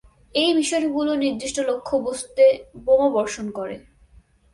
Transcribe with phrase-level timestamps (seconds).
[0.35, 2.45] এই মিশনগুলো নির্দিষ্ট লক্ষ্যবস্তুে
[2.85, 3.75] বোমাবর্ষণ করে।